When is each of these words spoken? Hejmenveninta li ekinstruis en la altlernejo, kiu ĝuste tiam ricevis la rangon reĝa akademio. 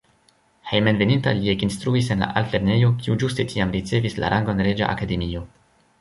Hejmenveninta 0.69 1.33
li 1.41 1.51
ekinstruis 1.53 2.09
en 2.15 2.25
la 2.25 2.29
altlernejo, 2.41 2.91
kiu 3.03 3.19
ĝuste 3.25 3.45
tiam 3.53 3.77
ricevis 3.79 4.19
la 4.25 4.33
rangon 4.37 4.65
reĝa 4.71 4.89
akademio. 4.95 5.45